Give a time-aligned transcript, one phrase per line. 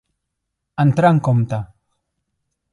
[0.85, 1.61] Entrar en compte.